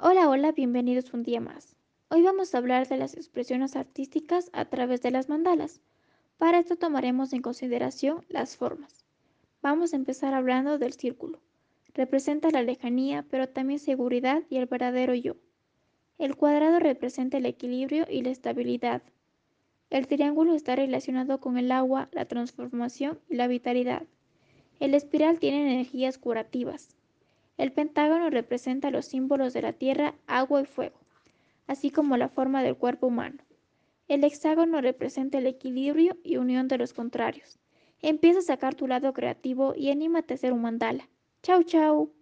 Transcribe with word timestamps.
Hola, 0.00 0.28
hola, 0.28 0.52
bienvenidos 0.52 1.12
un 1.12 1.24
día 1.24 1.40
más. 1.40 1.74
Hoy 2.08 2.22
vamos 2.22 2.54
a 2.54 2.58
hablar 2.58 2.86
de 2.86 2.96
las 2.96 3.16
expresiones 3.16 3.74
artísticas 3.74 4.48
a 4.52 4.66
través 4.66 5.02
de 5.02 5.10
las 5.10 5.28
mandalas. 5.28 5.80
Para 6.38 6.60
esto 6.60 6.76
tomaremos 6.76 7.32
en 7.32 7.42
consideración 7.42 8.24
las 8.28 8.56
formas. 8.56 9.04
Vamos 9.60 9.92
a 9.92 9.96
empezar 9.96 10.34
hablando 10.34 10.78
del 10.78 10.92
círculo. 10.92 11.40
Representa 11.94 12.52
la 12.52 12.62
lejanía, 12.62 13.26
pero 13.28 13.48
también 13.48 13.80
seguridad 13.80 14.44
y 14.48 14.58
el 14.58 14.66
verdadero 14.66 15.14
yo. 15.14 15.34
El 16.16 16.36
cuadrado 16.36 16.78
representa 16.78 17.38
el 17.38 17.46
equilibrio 17.46 18.06
y 18.08 18.22
la 18.22 18.30
estabilidad. 18.30 19.02
El 19.90 20.06
triángulo 20.06 20.54
está 20.54 20.76
relacionado 20.76 21.40
con 21.40 21.58
el 21.58 21.72
agua, 21.72 22.08
la 22.12 22.24
transformación 22.26 23.18
y 23.28 23.34
la 23.34 23.48
vitalidad. 23.48 24.04
El 24.78 24.94
espiral 24.94 25.40
tiene 25.40 25.72
energías 25.72 26.18
curativas. 26.18 26.97
El 27.58 27.72
pentágono 27.72 28.30
representa 28.30 28.92
los 28.92 29.06
símbolos 29.06 29.52
de 29.52 29.62
la 29.62 29.72
tierra, 29.72 30.14
agua 30.28 30.62
y 30.62 30.64
fuego, 30.64 30.98
así 31.66 31.90
como 31.90 32.16
la 32.16 32.28
forma 32.28 32.62
del 32.62 32.76
cuerpo 32.76 33.08
humano. 33.08 33.42
El 34.06 34.24
hexágono 34.24 34.80
representa 34.80 35.38
el 35.38 35.46
equilibrio 35.46 36.16
y 36.22 36.36
unión 36.36 36.68
de 36.68 36.78
los 36.78 36.94
contrarios. 36.94 37.58
Empieza 38.00 38.38
a 38.38 38.42
sacar 38.42 38.76
tu 38.76 38.86
lado 38.86 39.12
creativo 39.12 39.74
y 39.76 39.90
anímate 39.90 40.34
a 40.34 40.36
hacer 40.36 40.52
un 40.52 40.62
mandala. 40.62 41.08
Chau, 41.42 41.64
chau. 41.64 42.12